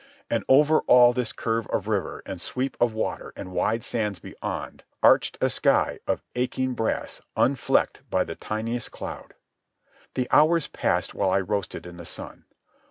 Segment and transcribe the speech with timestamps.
[0.31, 4.83] And over all this curve of river and sweep of water and wide sands beyond
[5.03, 9.35] arched a sky of aching brass unflecked by the tiniest cloud.
[10.15, 12.45] The hours passed while I roasted in the sun.